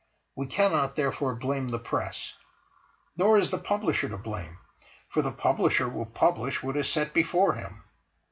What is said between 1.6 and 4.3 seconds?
the Press. Nor is the Publisher to